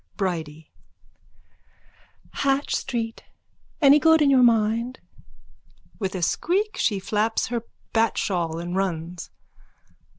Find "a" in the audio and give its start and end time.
6.15-6.23